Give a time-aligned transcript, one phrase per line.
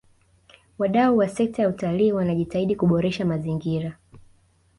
[0.77, 3.97] wadau wa sekta ya utalii wanajitahidi kuboresha mazingira